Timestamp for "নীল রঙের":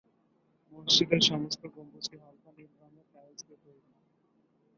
2.57-3.07